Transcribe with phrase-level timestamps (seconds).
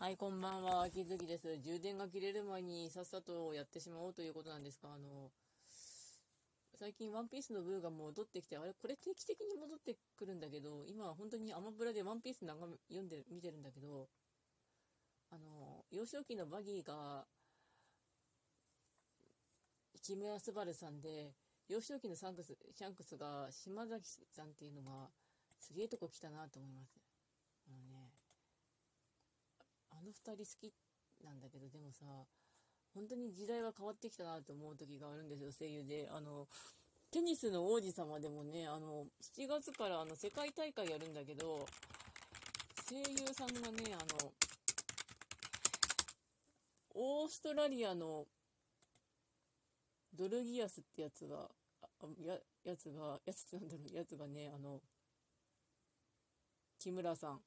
[0.00, 1.58] はい、こんばんは、秋月です。
[1.58, 5.32] 充電が切れる前にさっさとやってしまおうということなんですが、あの、
[6.78, 14.08] 最近ワンピースのブーが戻ってきて、あれ、これ定期的に戻ってくるんだけど、今本当にアマプラでワンピース眺め読んで、見てるんだけど、
[15.30, 17.26] あの、幼少期のバギーが、
[20.00, 21.34] 木村昴さんで、
[21.68, 25.10] 幼少期のサンクス、シャンクスが島崎さんっていうのが、
[25.58, 27.00] すげえとこ来たなと思います。
[27.66, 28.12] あのね、
[29.90, 30.72] あの二人好き
[31.24, 32.04] なんだけど、でもさ、
[32.94, 36.08] 本当に時代は変わってきたなと思う時があるんですよ、声優で。
[36.10, 36.48] あの、
[37.10, 41.66] テニスの王子様でもね、あの、7月からあの世界大会やるんだけど、
[42.88, 44.32] 声優さんがね、あの、
[46.94, 48.26] オーストラリアの
[50.14, 51.48] ドルギアスってやつが、
[52.24, 54.80] ややつが、やつなんだろう、やつがね、あの、
[56.78, 57.40] 木村さん。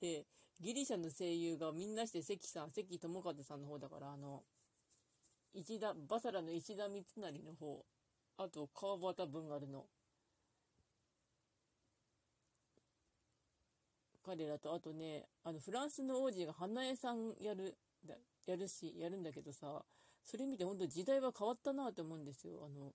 [0.00, 0.26] で、
[0.60, 4.42] ギリシャの声優がみんなして関さん、関智和さんの方だから、あの、
[5.54, 7.84] 石田、バサラの石田三成の方、
[8.36, 9.86] あと川端文丸の、
[14.22, 17.76] 彼らと、あとね、あの、フランスの王子が花江さんやる、
[18.46, 19.82] やるし、やるんだけどさ、
[20.22, 22.62] それ見て本当時代は変わったなと思うんですよ。
[22.66, 22.92] あの、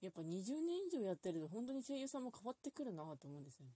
[0.00, 3.72] やっぱ20年以上やってると本当に声優さんも変わってくるなと思うんですよね。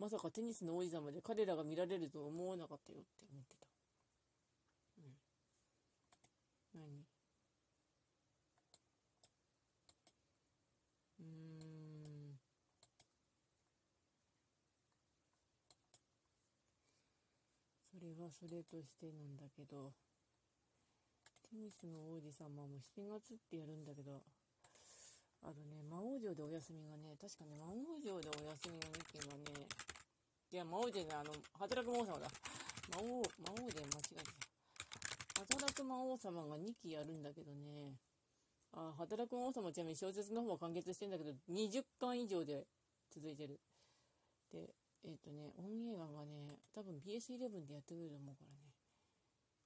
[0.00, 3.66] まさかテニスの王子様で彼らが見られると思わなかったよって思ってた。
[4.98, 5.14] うん。
[6.74, 7.04] 何
[11.20, 12.38] うん。
[17.92, 19.92] それはそれとしてなんだけど、
[21.50, 24.22] テニスの王子様も7月ってやるんだけど、
[25.42, 29.20] あのね、魔王城でお休みがね、確かね、魔王城でお休みの2件、
[30.52, 32.26] いや、魔王城ね、あの、働く魔王様だ。
[32.90, 34.24] 魔王、魔王で間違え
[35.38, 35.40] た。
[35.46, 37.94] 働く魔王様が2期やるんだけどね、
[38.72, 42.66] あ、働く魔王様ちなみに小説の方は完結してんだけど、20巻以上で
[43.14, 43.60] 続いてる。
[44.52, 44.74] で、
[45.04, 48.60] えっ、とね、オンエアがね、多分 BS11 でやってくれると思うからね。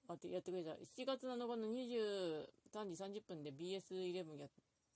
[0.08, 0.72] あ、ってやってくれた。
[0.72, 4.50] 7月7日の23時30分で BS11 やっ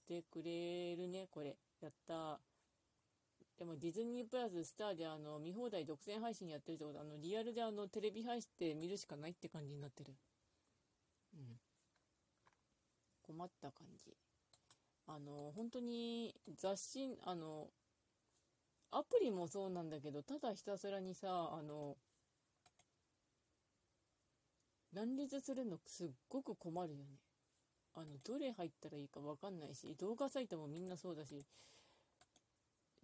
[0.06, 1.56] てくれるね、これ。
[1.80, 2.38] やった
[3.58, 10.14] でもディズニープラススターであの見放題独占配信やってるってことあのリアルであのテレビ配信で見るしかないって感じになってる。
[11.34, 11.58] うん。
[13.22, 14.16] 困った感じ。
[15.06, 17.68] あの、本当に雑誌、あの、
[18.90, 21.96] アプリもそうなんだけど、ただひたすらにさ、あの、
[24.92, 27.18] 乱立するのすっごく困るよね。
[27.94, 31.44] あの、どれ入ったらいいかわかんないし、動画サイトもみんなそうだし、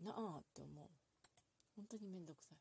[0.03, 0.89] なあって思う。
[1.77, 2.59] 本当にめんどくさい。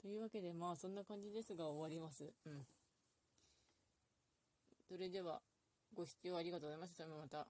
[0.00, 2.32] というわけで、まあそんな感じですが終わります。
[2.46, 2.66] うん。
[4.88, 5.40] それでは、
[5.94, 7.06] ご視聴ありがとうございました。
[7.06, 7.46] また。